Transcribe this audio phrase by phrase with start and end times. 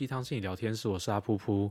[0.00, 1.70] 鸡汤心理聊天室，我是阿噗噗。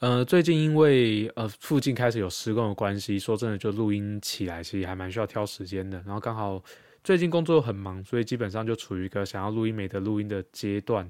[0.00, 5.96] 呃，最近因为呃附近开始有施工的关系，说真的，就录音起来其实还蛮需要挑时间的。
[6.04, 6.60] 然后刚好
[7.04, 11.08] 最近工作又很忙，所以基本上就处于一个想要录音没得录音的阶段。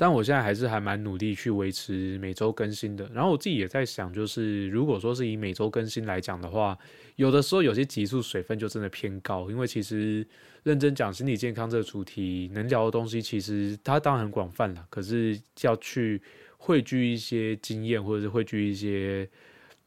[0.00, 3.06] 但我现在还是还蛮努力去维持每周更新的。
[3.12, 6.74] 然后我自己也在想，就是如果说是以每周更新来讲的话，
[7.16, 10.26] 有的时候有些集数水分就真的偏高，因为其实
[10.62, 16.22] 认真讲心理健康这个主题，能聊的东西其实它当然很广泛了，可是要去
[16.56, 19.28] 汇聚一些经验，或者是汇聚一些。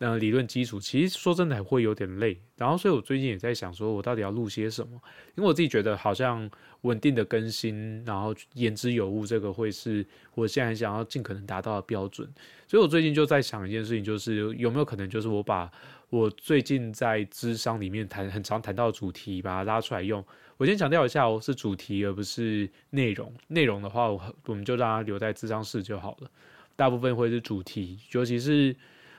[0.04, 5.00] 呃，理论基础其实说真的会有点累，然后所以我最近也在想，说我到底要录些什么？
[5.36, 6.50] 因为我自己觉得好像
[6.82, 12.30] 稳定的更新，然后言之有物，这个会是我现在想要尽可能达到的标准。
[12.68, 15.72] 所以我最近就在想一件事情，就是有没有可能，就是我把
[16.10, 20.22] 我最近在智商里面谈很常谈到的主题，把它拉出来用。
[20.58, 23.34] 我先强调一下哦，是主题而不是内容。
[23.48, 26.30] 内容的话，我我们就让它留在智商室就好了。
[26.76, 28.76] 大部分会是主题，尤其是。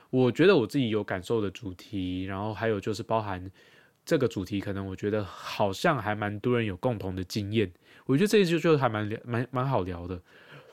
[0.09, 3.51] 我觉得我自己有感受的主题，然后还有就是包含
[4.05, 7.71] 这个主题，可能我觉得好像还蛮多人有共同的经验。
[8.05, 10.21] 我觉得这一就就还蛮蛮蛮好聊的。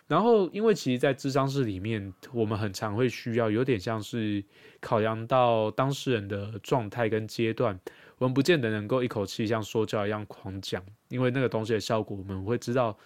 [0.06, 4.44] 然后，因为其实，在智商室里面，我们很常会需要有点像是
[4.80, 7.78] 考量到当事人的状态跟阶段，
[8.18, 12.96] 我们不见得能够一口气像说教一样狂讲，因为那个东西的效果，我们会知道。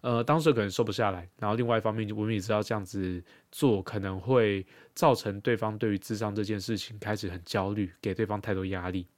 [0.00, 9.08] 呃，当时可能瘦不下来，然后另外一方面，我们也知道这样子做可能会造成对方对于智商这件事情开始很焦虑，给对方太多压力，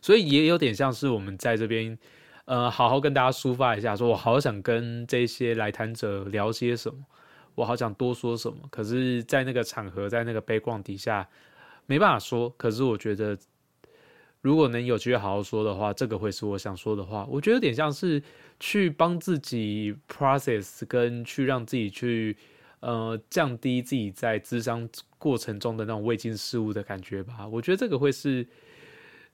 [0.00, 1.96] 所以也有点像是我们在这边，
[2.46, 7.04] 呃，好好跟大家抒发一下，说我好想跟这些来谈者聊些什么，
[7.54, 11.28] 我好想多说什么，可是，在那个场合，在那个背光底下，
[11.86, 13.38] 没办法说，可是我觉得。
[14.44, 17.26] 如果能有机会好好说的话，这个会是我想说的话。
[17.30, 18.22] 我觉得有点像是
[18.60, 22.36] 去帮自己 process，跟去让自己去
[22.80, 24.86] 呃降低自己在智商
[25.16, 27.48] 过程中的那种未经事物的感觉吧。
[27.48, 28.46] 我觉得这个会是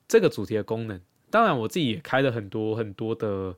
[0.07, 0.97] 这个主题的功能。
[1.29, 3.53] 当然，我自己也开了很多很多的，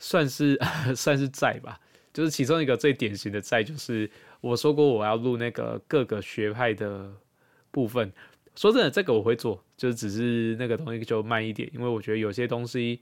[0.00, 0.58] 算是
[0.96, 1.78] 算是债吧。
[2.12, 4.10] 就是其中一个最典型的债，就是
[4.40, 7.12] 我说过我要录那个各个学派的
[7.70, 8.12] 部分。
[8.56, 12.98] 说真的，这个我会做，就只是那个东西就慢一点，因为我觉得有些东西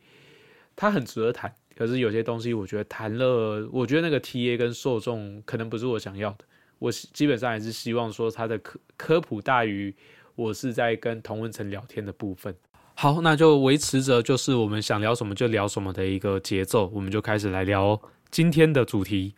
[0.75, 6.39] 它很值得谈，可是有些东西我觉得谈了，我觉得那个 T A 跟受众可能不是我想要的。
[6.81, 9.95] 我基本上还是希望说它的科科普大于
[10.35, 12.53] 我是在跟同文层聊天的部分。
[12.97, 17.99] 好，那就维持着就是我们想聊什么就聊什么的一个节奏，我们就开始来聊
[18.33, 19.33] 今天的主题。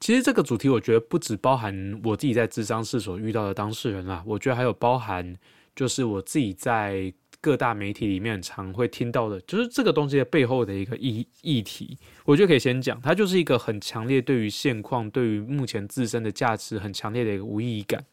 [0.00, 5.36] 其实这个主题我觉得不只包含我自己在智商室所遇到的当事人啦，我觉得还有包含。
[5.74, 18.04] 就是我自己在各大媒体里面常会听到的，就是这个东西的背后的一个议议题，我觉得可以先讲，它就是一个很强烈对于现况、对于目前自身的价值很强烈的一个无意义感。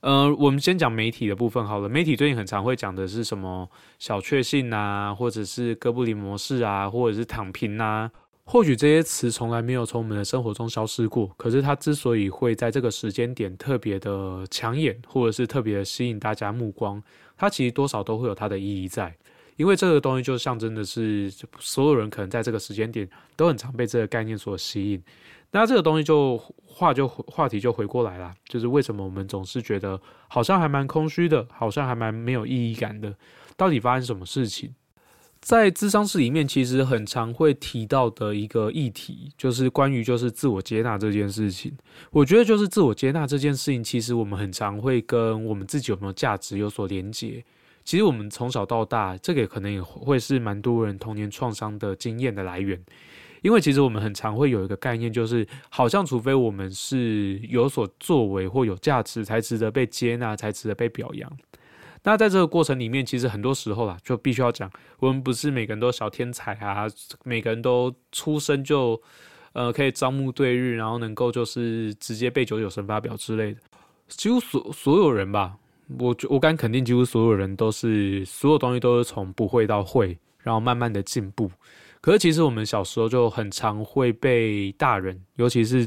[0.00, 8.10] 呃，我们先讲媒体的部分好了，媒体最近很常会讲的是什么小确幸啊，或者是哥布林模式啊，或者是躺平啊。
[8.50, 17.02] 或许这些词从来没有从我们的生活中消失过，可是它之所以会在这个时间点特别的抢眼，或者是特别的吸引大家目光，
[17.36, 19.14] 它其实多少都会有它的意义在，
[19.56, 23.06] 因为这个东西就象征的是所有人可能在这个时间点
[23.36, 25.02] 都很常被这个概念所吸引。
[25.50, 33.14] 那这个东西就话就话题就回过来了，就是为什么我们总是觉得好像还蛮空虚的，好像还蛮没有意义感的，
[33.58, 34.74] 到底发生什么事情？
[35.48, 41.72] 在智商室里面，其实很常会提到的一个议题，就是关于就是自我接纳这件事情。
[42.10, 47.42] 我觉得就是自我接纳这件事情，其实我们很常会跟我们自己有没有价值有所连结。
[47.82, 52.78] 其实我们从小到大，这个可能也会是蛮多人童年创伤的经验的来源。
[53.40, 61.32] 因为其实我们很常会有一个概念，就是好像除非我们是有所作为或有价值，才值得被接纳，才值得被表扬。
[62.02, 66.86] 那在这个过程里面，其实很多时候啦，就必须要讲，我们不是每个人都小天才啊，
[67.24, 69.00] 每个人都出生就，
[69.52, 73.60] 呃，可以招募对日，然后能够就是直接背九九乘法表之类的。
[74.08, 75.56] 几乎所所有人吧，
[75.98, 81.50] 我我敢肯定，几乎所有人都是所有东西都是从不会到会，然后慢慢的进步。
[82.00, 85.86] 可是其实我们小时候就很常会被大人，尤其是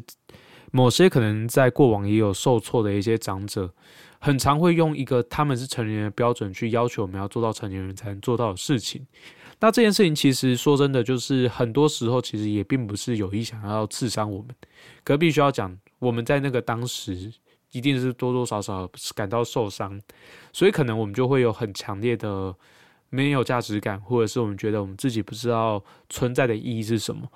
[0.72, 3.72] 某些可能在过往也有受挫的一些长者。
[4.24, 9.04] 很常会用一个他们是成年人的标准去要求我们要做到成年人才能做到的事情。
[9.60, 14.56] 那这件事情其实说真的，就是很多时候其实也并不是有意想要刺伤我们，
[15.04, 17.34] 可必须要讲我们在那个当时
[17.72, 20.00] 一定是多多少少感到受伤，
[20.54, 22.56] 所以可能我们就会有很强烈的
[23.10, 27.28] 没有价值感，或者是我们觉得我们自己不知道存在的意义是什么。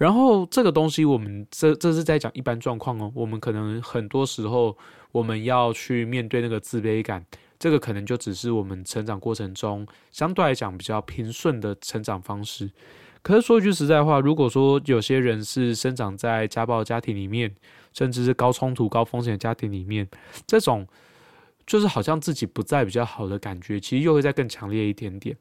[0.00, 3.12] 然后这个东西，我们这这是在讲一般状况哦。
[3.14, 4.74] 我们可能很多时候，
[5.12, 7.22] 我们要去面对那个自卑感，
[7.58, 12.70] 这个可能就只是我们成长过程中相对来讲比较平顺的成长方式。
[13.20, 17.54] 可是说句实在话，如果说有些人是生长在家暴家庭里面，
[17.92, 20.08] 甚至是高冲突、高风险家庭里面，
[20.46, 20.88] 这种
[21.70, 25.36] 就是好像自己不在比较好的感觉，其实又会再更强烈一点点。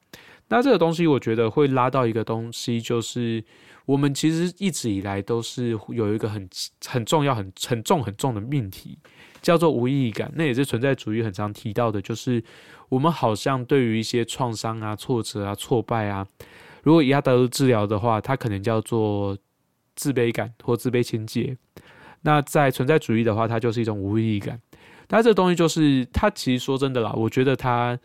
[0.49, 3.43] 那这个东西，我觉得会拉到一个东西，就是
[3.87, 6.47] 我们其实一直以来都是有一个很
[6.85, 8.99] 很重要、很很重、很重的命题，
[9.41, 10.31] 叫做无意义感。
[10.35, 12.43] 那也是存在主义很常提到的，就是
[12.89, 16.27] 我们好像对于一些创伤啊、挫折啊、挫败啊，
[16.83, 19.35] 如果以阿德勒治疗的话，它可能叫做
[19.95, 21.57] 自卑感或自卑情结。
[22.21, 24.61] 那在存在主义的话，它就是一种无意义感。
[25.09, 27.99] 但这个东西就是，它其实说真的啦，我觉得它。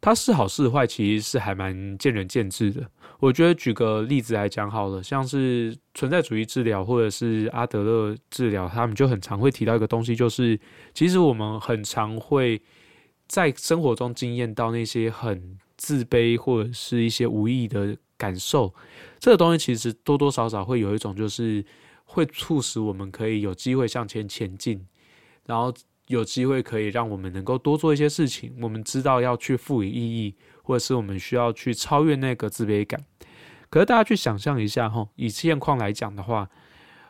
[0.00, 2.86] 它是好是坏，其实是还蛮见仁见智的。
[3.20, 10.60] 我觉得举个例子来讲好了，像是存在主义治疗或者是阿德勒治疗，他们就很常会提到一个东西，就是
[10.92, 12.60] 其实我们很常会
[13.28, 18.74] 在生活中经验到那些很自卑或者是一些无意义的感受。
[19.18, 21.64] 这个东西其实多多少少会有一种，就是
[22.04, 24.86] 会促使我们可以有机会向前前进，
[25.46, 25.72] 然后。
[26.14, 33.04] 有机会可以让我们能够多做一些事情，我们知道要去赋予意义，或者是我们需要去超越那个自卑感。
[33.68, 36.48] 可是大家去想象一下哈，以现况来讲的话，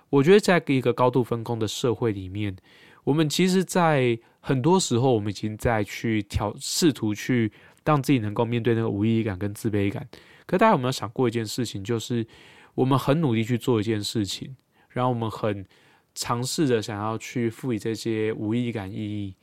[0.08, 2.56] 我觉得在一个高度分工的社会里面，
[3.04, 7.52] 我们其实，在很多时候，我们已经在去调试图去
[7.84, 10.08] 让自己能够面对那个无意义感跟自卑感。
[10.46, 12.26] 可大家有没有想过一件事情，就是
[12.74, 14.56] 我们很努力去做一件事情，
[14.88, 15.66] 然后我们很。
[16.14, 19.34] 尝试着想要去赋予这些无意义感意义，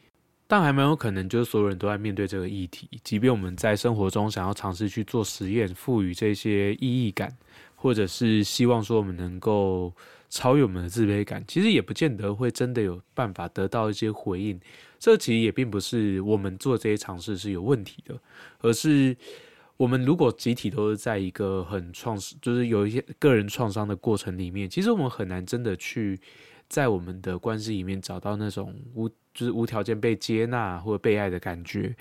[0.48, 2.88] 但还蛮有可能就是所有人都在面对这个议题。
[3.04, 7.36] 即便我们在生活中想要尝试去做实验，赋予这些意义感，
[7.76, 9.94] 或者是希望说我们能够
[10.30, 14.58] 超越我们的自卑感，其实也不见得会真的有办法得到一些回应。
[14.98, 18.18] 这其实也并不是我们做这些尝试是有问题的，
[18.60, 19.18] 而是
[19.76, 26.18] 我们如果集体都是在一个很创，就是有一些个人创伤的过程里面，其实我们很难真的去。
[26.72, 31.94] 在我们的关系里面找到那种无就是无条件被接纳或者被爱的感觉，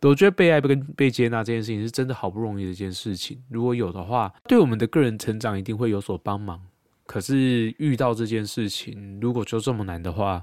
[0.00, 3.42] 我觉得被爱跟被接纳这件事情是真的好不容易的一件事情。
[3.50, 6.60] 如果有的话，对我们的个人成长一定会有所帮忙。
[7.04, 10.42] 可是遇到这件事情，如果就这么难的话，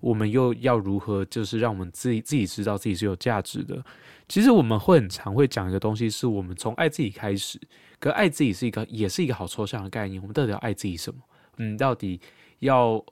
[0.00, 3.80] 我们又要如何就是让我们自己自己知道自己是有价值的？
[4.28, 7.60] 其实我们会很常会讲一个东西，是我们从爱自己开始。
[8.00, 10.20] 可爱自己是一个也是一个好抽象的概念。
[10.20, 11.20] 我们到底要爱自己什么？
[11.58, 12.20] 嗯，到底
[12.60, 13.04] 要？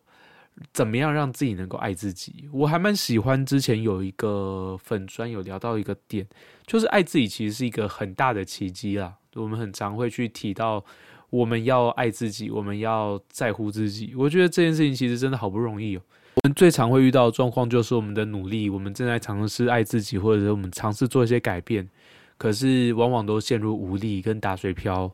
[0.72, 2.48] 怎么样让自己能够爱自己？
[2.52, 6.26] 我还蛮喜欢之前有一个粉专有聊到一个点，
[6.66, 9.14] 就是爱自己其实是一个很大的奇迹啦。
[9.34, 10.84] 我们很常会去提到，
[11.30, 14.12] 我们要爱自己，我们要在乎自己。
[14.16, 16.02] 我觉得这件事情其实真的好不容易哦。
[16.42, 21.88] 我们最常会遇到的状况就是我们的努力，我们正在尝试爱自己，或者我们尝试做一些改变，
[22.36, 25.12] 可是往往都陷入无力跟打水漂。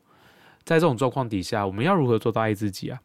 [0.63, 2.99] 在这种状况底下，我们要如何做到爱自己啊？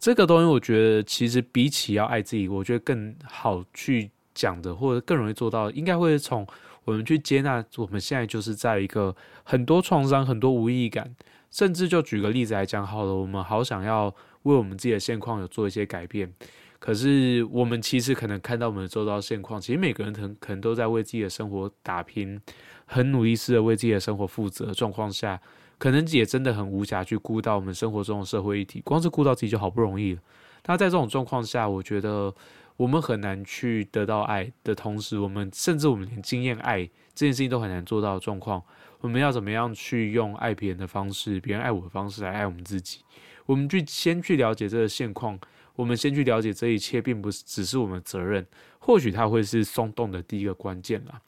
[0.00, 6.46] 这个东西，我觉得其实比起要爱自己，我觉得更好去讲的，或者更容易做到，应该会从
[6.84, 9.14] 我们去接纳我们现在就是在一个
[9.44, 11.14] 很多创伤、很多无意义感，
[11.50, 14.06] 甚至就举个例子来讲好了，我们好想要
[14.44, 16.32] 为我们自己的现况有做一些改变，
[16.78, 22.40] 可是我们其实可能看到我们的周遭现况，其实每个人可能可能都在为自己的生活打拼，
[22.86, 25.38] 很努力似的为自己的生活负责状况下。
[25.80, 30.20] 可能也真的很无暇去顾到我们生活中的社会议题，光是顾到自己就好不容易了。
[30.66, 32.32] 那在这种状况下，我觉得
[32.76, 36.84] 我们很难去得到爱的同时，我们甚至我们连经验爱
[37.14, 38.62] 这件事情都很难做到的状况。
[39.00, 43.00] 我们要怎么样去用爱别人的方式，别人爱我的方式来爱我们自己？
[43.46, 45.40] 我们去先去了解这个现况，
[45.76, 48.46] 我们先去了解这一切，并不是只是我们的责任，
[48.80, 51.18] 或许它会是松动的第一个关键啦。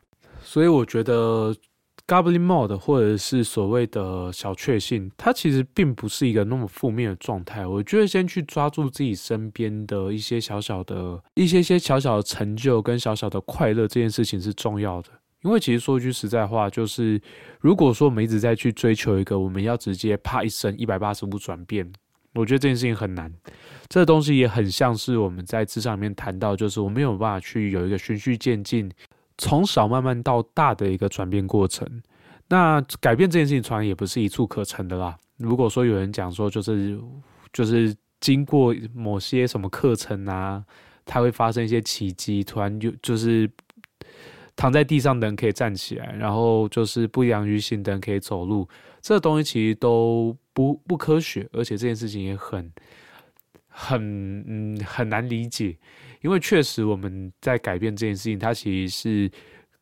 [0.42, 1.56] 所以我觉得。
[2.06, 7.66] Goblin mode 或者是所谓的小确幸，它其实并不是一个那么负面的状态。
[7.66, 15.08] 我觉得先去抓住自己身边的一些小小的、一些些小小的成就跟小小的快乐，这件事情是重要的。
[15.42, 17.20] 因为其实说句实在话，就是
[17.60, 21.90] 如果说我们一直在去追求一个我们要直接啪一声一百八十度转变，
[22.34, 23.32] 我觉得这件事情很难。
[23.88, 28.90] 这个东西也很像是我们在职场里面谈到，就是我没有办法去有一个循序渐进。
[29.42, 31.84] 从小慢慢到大的一个转变过程，
[32.46, 35.18] 那改变这件事情，从来也不是一蹴可成的啦。
[35.36, 36.96] 如果说有人讲说，就是
[37.52, 40.64] 就是经过某些什么课程啊，
[41.04, 43.50] 它会发生一些奇迹，突然就就是
[44.54, 48.68] 躺在地上的人可以站起来，然后就是不良于行的人可以走路，
[49.00, 52.72] 这个东西其实都不不科学，而且这件事情也很
[53.66, 55.76] 很嗯很难理解，
[56.22, 59.30] 因为确实我们在改变这件事情，它其实是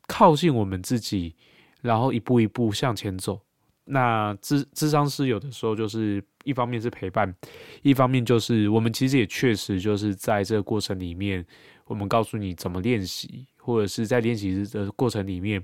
[0.09, 1.35] 靠近我们自己，
[1.81, 3.41] 然后一步一步向前走。
[3.85, 7.35] 那智智商师有的时候就是一方面是陪伴，
[7.83, 11.45] 一方面就是我们其实也确实就是在这个过程里面，
[11.87, 15.61] 我们告诉你怎么练习，或者是在练习的过程里面，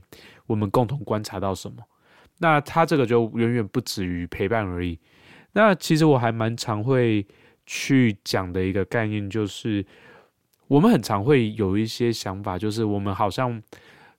[0.47, 1.77] 我们共同观察到什么。
[2.39, 4.99] 那他这个就远远不止于陪伴而已。
[5.53, 7.25] 那其实我还蛮常会
[7.65, 9.87] 去讲的一个概念，就是
[10.69, 13.63] 我们很常会有一些想法，就是我们好像。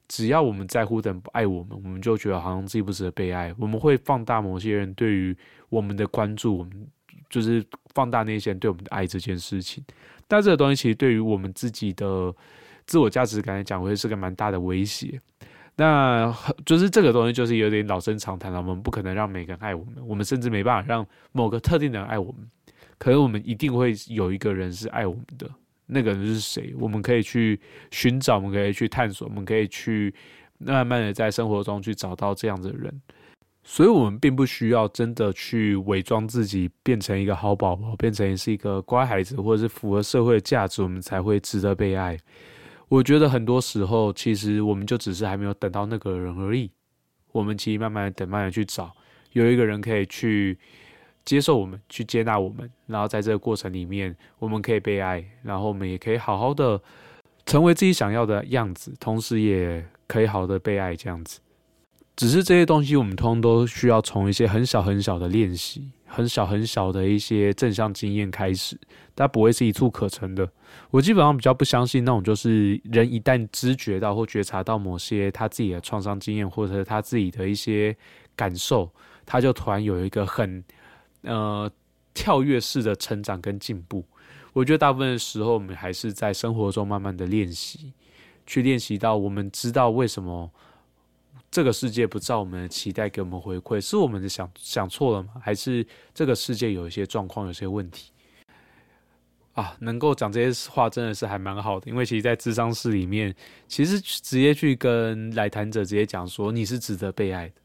[0.09, 3.53] 只要我们在乎的人不爱我们，我们就觉得好像自己不值得被爱。
[3.57, 5.35] 我们会放大某些人对于
[5.67, 6.87] 我们的关注，我们
[7.29, 7.61] 就是
[7.93, 9.83] 放大那些人对我们的爱这件事情。
[10.25, 12.33] 但这个东西其实对于我们自己的
[12.85, 15.19] 自我价值感来讲，会是个蛮大的威胁。
[15.75, 16.33] 那
[16.65, 18.59] 就是这个东西就是有点老生常谈了。
[18.59, 22.49] 我们不可能让每个人爱我们，我们甚至没办法让某个特定的人爱我们。
[22.97, 25.51] 可是我们一定会有一个人是爱我们的。
[25.87, 26.75] 那个人是谁？
[26.77, 27.59] 我们可以去
[27.91, 30.13] 寻找，我们可以去探索，我们可以去
[30.57, 33.01] 慢慢的在生活中去找到这样的人。
[33.63, 42.17] 所以，我们并不需要真的去伪装自己，变成一个好宝宝，变成是一个乖孩子，或者是符合社会的价值，我们才会值得被爱。
[42.89, 46.69] 我觉得很多时候，其实我们就只是还没有等到那个人而已。
[47.31, 48.93] 我们其实慢慢的等，慢慢的去找，
[49.31, 50.57] 有一个人可以去。
[51.27, 56.81] 接受我们，去接纳我们，然后在这个过程里面，我们可以被爱，然后我们也可以好好的
[57.45, 61.41] 成为自己想要的样子，同时也可以好的被爱这样子。
[62.15, 68.79] 只是这些东西，我们通通都需要从一些很小很小的练习，很小很小的一些正向经验开始，
[69.13, 70.49] 它不会是一触可成的。
[70.91, 77.93] 我基本上比较不相信那种，就是人一旦知觉到或觉察到某些他自己的创伤经验，或者是他自己的一些
[78.33, 78.89] 感受，
[79.25, 80.63] 他就突然有一个很。
[81.21, 81.69] 呃，
[82.13, 84.03] 跳跃式的成长跟进步，
[84.53, 87.91] 我觉得大部分的时候，我们还是在生活中慢慢的练习，
[88.45, 90.49] 去练习到我们知道为什么
[91.51, 95.33] 这个世界不照我们的期待给我们回馈，是我们的想想错了吗？
[95.41, 98.11] 还是这个世界有一些状况，有些问题？
[99.53, 103.33] 啊，能够讲这些话真的是还蛮好的，因为其实，在智商室里面，
[103.67, 107.55] 其实直接去跟来谈者直接讲说，你是值得被爱的。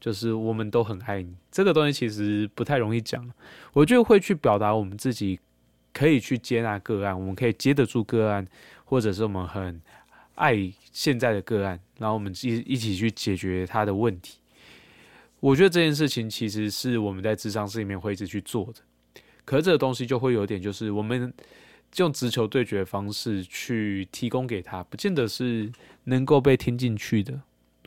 [0.00, 3.28] 就是我们都很爱你，这个东西其实不太容易讲。
[3.72, 5.38] 我就会去表达我们自己
[5.92, 8.46] 可以去接纳个案，我们可以接得住个案，
[8.84, 9.80] 或者是我们很
[10.36, 14.38] 爱现在的个案，然后我们一一起去解决他的问题。
[15.40, 18.80] 我觉得这件事情其实是我们在智商室里面会一直去做的。
[19.44, 21.32] 可是这个东西就会有点，就是我们
[21.96, 25.72] 用直球对决的方式去提供给他，不见得是
[26.04, 27.40] 能够被听进去的。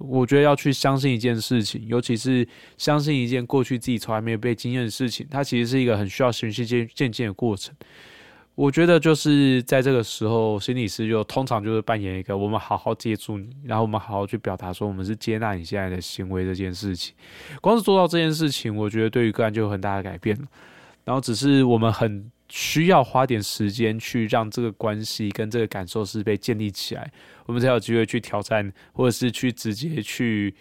[0.07, 7.75] 我觉得要去相信一件事情，尤其是相信一件过去自己从来没有被经验的事情，它其实是一个很需要循序渐渐进的过程。
[8.55, 17.15] 我觉得就是在这个时候，心理师就通常就是扮演一个我们好好接住你，然后我们好好去表达说我们是接纳你现在的行为这件事情。
[17.61, 20.37] 光是做到这件事情，我觉得对于个案就有很大的改变。
[21.05, 22.31] 然后只是我们很。
[22.53, 27.09] 需要花点时间去让这个关系跟这个感受是被建立起来，
[27.45, 30.53] 我们才有机会去挑战，或者是去直接去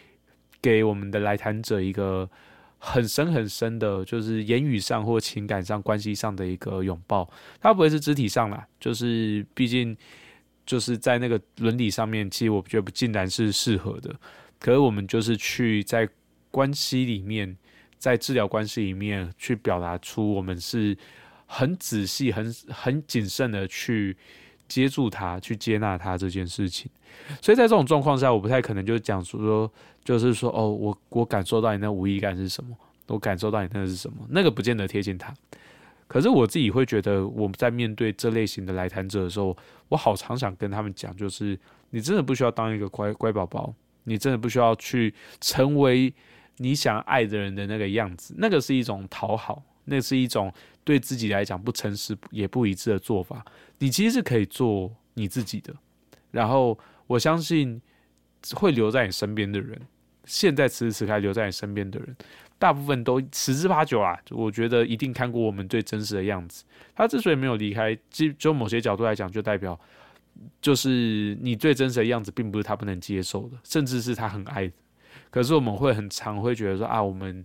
[0.62, 2.30] 给我们的来谈者一个
[2.78, 7.28] 很深很深的，就是言语上或情感上关系上的一个拥抱。
[7.61, 9.97] 它不会是肢体上啦，就是毕竟
[10.64, 14.14] 就是在那个伦理上面，其实我觉得不尽然是适合的。
[14.61, 16.09] 可是我们就是去在
[16.52, 17.56] 关系里面，
[17.99, 20.97] 在治疗关系里面去表达出我们是。
[21.52, 24.16] 很仔细、很很谨慎的去
[24.69, 26.88] 接住他、去接纳他这件事情，
[27.42, 29.69] 所以在这种状况下，我不太可能就讲说，
[30.04, 32.76] 就是说，哦，我我感受到你那无意感是什么，
[33.09, 35.35] 我感受到你那是什么，那个不见得贴近他。
[36.07, 39.57] 可是我自己会觉得，我们在面对这类型的来谈者的时候，
[39.88, 41.59] 我好常想跟他们讲，就是
[41.90, 46.14] 你真的不需要当一个乖乖宝宝，你真的不需要去成为
[46.59, 50.52] 你想爱的人的那个样子，那个是一种讨好，那是一种。
[50.84, 53.44] 对自己来讲不诚实也不一致的做法，
[53.78, 55.75] 你其实是可以做你自己的。
[56.30, 57.80] 然后我相信
[58.54, 59.80] 会留在你身边的人，
[60.25, 62.16] 现在此时此刻留在你身边的人，
[62.58, 66.64] 大部分都十之八九啊，我觉得一定看过我们最真实的样子。
[66.94, 69.78] 他之所以没有离开，就就某些角度来讲，就代表
[70.62, 74.70] 就是你最真实的样子，并不是他不能接受的，甚至是他很爱。
[75.30, 77.44] 可是我们会很常会觉得说啊，我们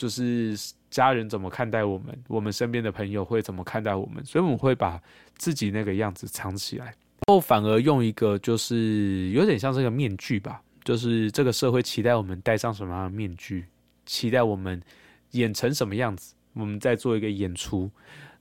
[0.00, 0.58] 就是。
[0.90, 2.06] 家人怎么看待我们？
[2.26, 4.24] 我们身边的朋友会怎么看待我们？
[4.24, 5.00] 所以我们会把
[5.36, 6.92] 自己那个样子藏起来，
[7.28, 13.66] 后反而用一个就是有点像这个面具吧，就是这个社会期待我们戴上什么样的面具，
[14.04, 14.82] 期待我们
[15.30, 17.88] 演成什么样子，我们再做一个演出。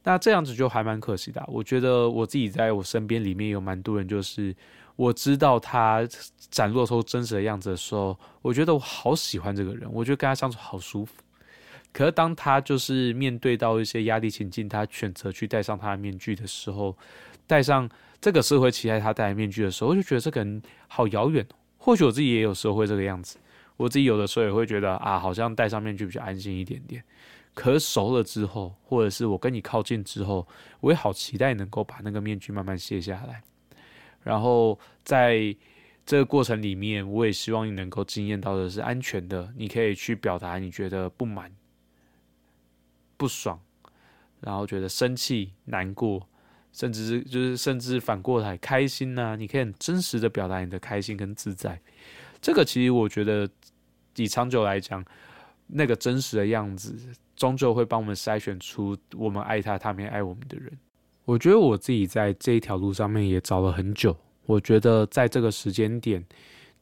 [0.03, 1.45] 那这样子就还蛮可惜的。
[1.47, 4.55] 我觉得我自己在我身边里面有蛮多人，就是
[4.95, 6.03] 我知道他
[6.49, 11.13] 展露出真实的样子的时候，我觉得我好喜欢这个人，我觉得跟他相处好舒服。
[11.91, 16.95] 可是当他就是面对到一些压力情境，他选择去戴上他的面具的时候，
[17.47, 17.89] 戴上
[18.21, 21.55] 这个社会期待他戴的面具的时候，我就觉得这个人好遥远哦。
[21.77, 23.37] 或许我自己也有时候会这个样子，
[23.77, 27.03] 我自己有的时候也会觉得啊，好像戴上面具比较安心一点点。
[27.55, 30.47] 可是熟了之后，或者是我跟你靠近之后，
[30.81, 33.41] 我也好期待能够把那个面具慢慢卸下来。
[34.21, 35.55] 然后在
[36.05, 41.51] 这个过程里面，我也希望你能够经验到的是安全的，你可以去表达你觉得不满、
[43.19, 43.59] 不爽，
[44.39, 46.25] 然后觉得生气、难过，
[46.71, 49.35] 甚至是就是甚至反过来开心呢？
[49.35, 51.81] 你可以很真实的表达你的开心跟自在。
[52.41, 53.49] 这个其实我觉得
[54.15, 55.03] 以长久来讲，
[55.67, 56.95] 那个真实的样子。
[57.35, 60.77] 终究会帮我们筛选出我们爱他，他没爱我们的人。
[61.23, 64.13] 我觉得我自己在这一条路上面也找了很久。
[64.45, 66.25] 我觉得在这个时间点，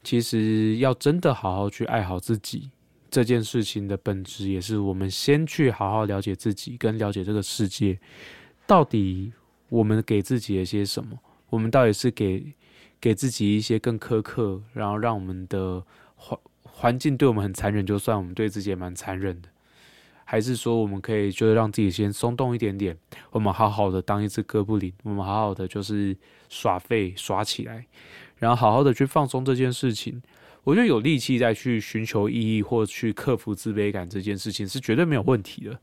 [0.04, 2.72] 其实要真的好好去爱好自己
[3.10, 8.00] 这件事情的本质，也是我们先去好好了解自己，跟了解这个世界，
[8.66, 9.32] 到底
[9.70, 11.18] 我们给自己一些什么？
[11.50, 12.54] 我们到底是给
[13.00, 15.84] 给自己一些更苛刻，然后让我们的
[16.16, 19.50] 环环境对我们很残忍，就算我们对自己也蛮残忍的。
[20.26, 22.98] 还是说，我们可以就是让自己先松动一点点，
[23.32, 26.18] 我们好好的当一只哥布林，我们好好的就是
[26.50, 27.86] 耍废耍起来，
[28.36, 30.22] 然后好好的去放松这件事情。
[30.68, 35.80] 我觉得有力气再去寻求意义或去克服自卑感这件事情是绝对没有问题的。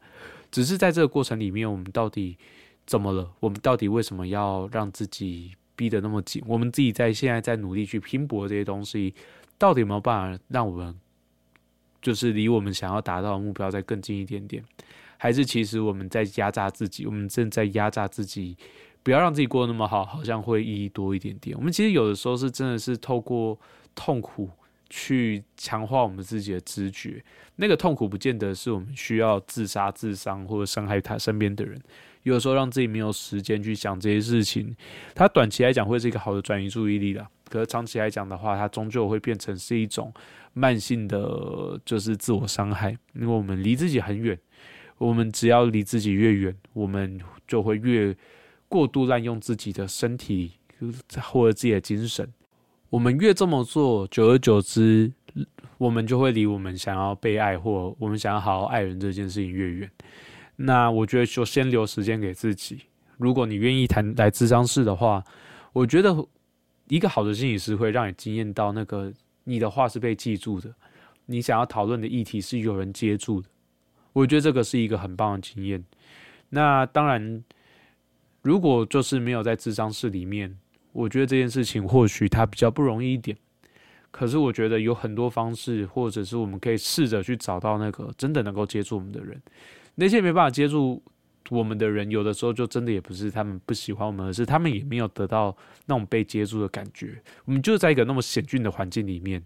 [0.51, 2.37] 只是在这个过程里面，我们到底
[2.85, 3.33] 怎么了？
[3.41, 6.43] 我们到底为什么要让自己逼得那么紧？
[6.47, 9.15] 我们自己在现在在努力去拼搏这些东西，
[9.57, 10.95] 到底有没有办法让我们？
[12.03, 14.63] 就是离我们想要达到的目标再更近一点点，
[15.17, 17.07] 还是其实我们在压榨自己？
[17.07, 18.55] 我们正在压榨自己，
[19.03, 21.57] 不要让自己过得那么好，好像会意义多一点点。
[21.57, 23.59] 我们其实有的时候是真的是透过
[23.95, 24.51] 痛苦
[24.97, 27.21] 去强化我们自己的知觉。
[27.57, 31.81] 那个痛苦不见得是我们需要自杀、自伤或者伤害他身边的人。
[32.23, 34.75] 有时候让自己没有时间去想这些事情，
[35.15, 37.27] 它短期来讲会是一个好的转移注意力的。
[37.49, 40.13] 可是长期来讲的话，它终究会变成是一种。
[40.57, 44.39] 慢性的就是自我伤害，因为我们离自己很远，
[44.99, 48.17] 我们只要离自己越远，我们就会越
[48.69, 50.53] 过度滥用自己的身体
[51.21, 52.33] 或者自己的精神。
[52.95, 55.13] 我们越这么做，久而久之，
[55.79, 59.91] 我们就会离我们想要被爱或我们想要好好爱人这件事情越远。
[60.55, 62.83] 那我觉得就先留时间给自己。
[63.17, 65.25] 如果你愿意谈来智商室的话，
[65.73, 66.15] 我觉得
[66.87, 69.13] 一个好的心理师会让你惊艳到那个。
[69.43, 70.73] 你的话是被记住的，
[71.27, 73.49] 你想要讨论的议题是有人接住的，
[74.13, 75.85] 我觉得这个是一个很棒的经验。
[76.49, 77.43] 那当然，
[78.41, 80.57] 如果就是没有在智商室里面，
[80.95, 83.37] 我觉得这件事情或许它比较不容易一点。
[84.11, 89.43] 可是我觉得有很多方式，或者是我们可以试着去找到那个真的能够接住我们的人。
[89.97, 91.03] 那些没办法接住
[91.51, 95.55] 我们的人，有的时候就真的也不是他们不喜欢我们，而是他们也没有得到
[95.87, 97.21] 那种被接住的感觉。
[97.45, 99.43] 我们就在一个那么险峻的环境里面，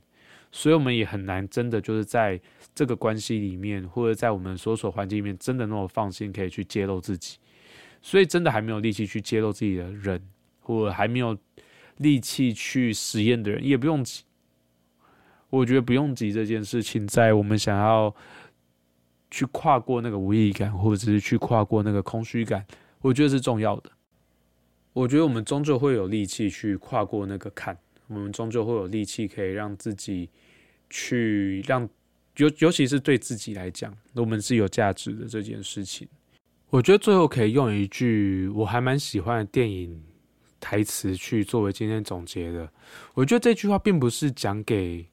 [0.53, 2.39] 所以我们也很难真的就是在
[2.75, 7.39] 这个关系里面，或者在我们所处环境里面，真的那么放心可以去揭露自己。
[8.03, 10.23] 所以真的还没有力气去揭露自己的人，
[10.69, 11.35] 或还没有
[11.97, 14.25] 力气去实验的人，也不用急。
[15.49, 18.15] 我觉得不用急这件事情，在我们想要
[19.31, 22.67] 去跨过那个无意义感，或者是去跨过那个空虚感，
[23.01, 23.91] 我觉得是重要的。
[24.93, 27.75] 我觉得我们终究会有力气去跨过那个坎，
[28.09, 30.29] 我们终究会有力气可以让自己
[30.91, 31.89] 去让
[32.37, 36.07] 尤尤其是对自己来讲，我们是有价值的这件事情。
[36.69, 39.99] 我觉得最后可以用一句我还蛮喜欢的电影。
[40.61, 42.69] 台词去作为今天总结的，
[43.15, 45.07] 我觉得这句话并不是讲给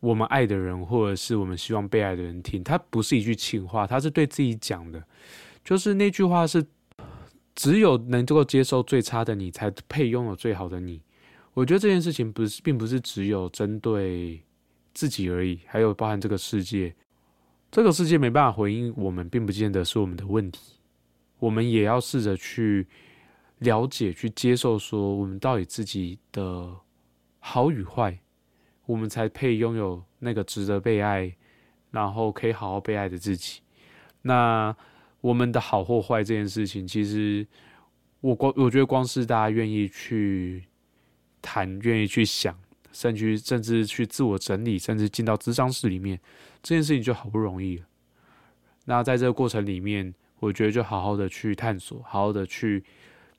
[0.00, 5.02] 我们爱的人，或者是我们希望被爱的人听，它不是一句情话，它是对自己讲的。
[5.64, 6.64] 就是那句话是：
[7.54, 11.02] 只有能够接受最差的你，才配拥有最好的你。
[11.54, 14.40] 我觉得这件事情不是，并不是只有针对
[14.94, 16.94] 自己而已，还有包含这个世界。
[17.70, 20.60] 这个世界没办法回应我们，并不见得是我们的问题，
[21.38, 22.86] 我们也要试着去。
[23.58, 26.76] 了解、去接受，说我们到底自己的
[27.38, 28.18] 好与坏，
[28.84, 31.34] 我们才配拥有那个值得被爱，
[31.90, 33.60] 然后可以好好被爱的自己。
[34.22, 34.76] 那
[35.20, 37.46] 我们的好或坏这件事情，其实
[38.20, 40.64] 我光我觉得光是大家愿意去
[41.40, 42.58] 谈，愿意去想，
[42.92, 46.20] 甚至甚至去自我整理，甚至进到咨商室里面，
[46.62, 47.86] 这件事情就好不容易了。
[48.84, 52.84] 那在这个过程里面，我觉得就好好的去探索，好好的去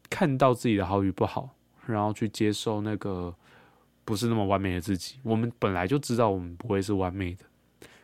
[0.10, 1.50] 看到自己的好与不好，
[1.86, 3.34] 然后去接受那个
[4.06, 5.18] 不是那么完美的自己。
[5.24, 7.46] 我们本来就知道我们不会是完美的，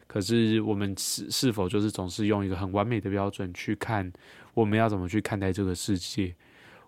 [0.08, 4.12] 可是我们是是否就是总是用一个很完美的标准去看
[4.54, 6.36] 我们要怎么去看待这个世界？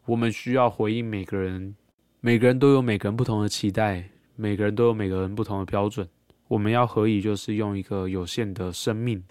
[0.06, 1.76] 我们需要回应每个人，
[2.22, 6.08] 每个人都有每个人不同的期待，每个人都有每个人不同的标准。
[6.48, 9.24] 我们要何以就是用一个有限的生命？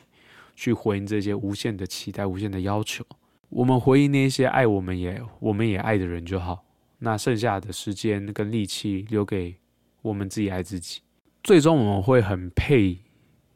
[0.57, 3.05] 去回应这些无限的期待、无限的要求，
[3.49, 6.65] 我们回应那些爱我们也我们也爱的人就好。
[6.99, 9.57] 那剩下的时间跟力气留给
[10.03, 11.01] 我们自己爱自己。
[11.43, 12.99] 最终我们会很配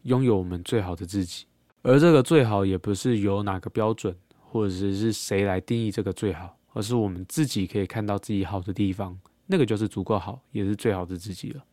[0.03, 1.47] 拥有我们最好的自己，
[1.83, 11.65] 而这个最好也不是由哪个标准或者是是谁来定义这个最好，而是我们自己可以看到自己好的地方，那个就是足够好，也是最好的自己了。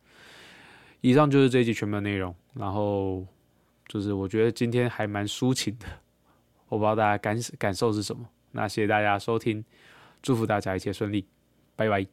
[1.00, 3.26] 以上就是这一集全部内容，然后。
[3.88, 5.86] 就是我觉得今天还蛮抒情的，
[6.68, 8.28] 我不知道大家感感受是什么。
[8.52, 9.64] 那谢谢大家收听，
[10.22, 11.26] 祝福大家一切顺利，
[11.74, 12.06] 拜拜。